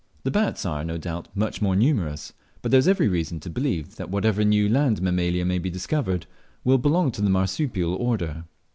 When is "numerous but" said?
1.75-2.71